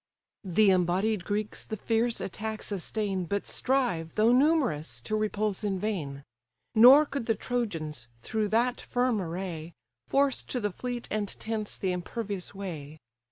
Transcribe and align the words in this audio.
The 0.43 0.71
embodied 0.71 1.25
Greeks 1.25 1.63
the 1.63 1.77
fierce 1.77 2.19
attack 2.19 2.63
sustain, 2.63 3.25
But 3.25 3.45
strive, 3.45 4.15
though 4.15 4.31
numerous, 4.31 4.99
to 5.01 5.15
repulse 5.15 5.63
in 5.63 5.77
vain: 5.77 6.23
Nor 6.73 7.05
could 7.05 7.27
the 7.27 7.35
Trojans, 7.35 8.07
through 8.23 8.47
that 8.47 8.81
firm 8.81 9.21
array, 9.21 9.73
Force 10.07 10.41
to 10.45 10.59
the 10.59 10.71
fleet 10.71 11.07
and 11.11 11.27
tents 11.37 11.77
the 11.77 11.91
impervious 11.91 12.55
way. 12.55 12.97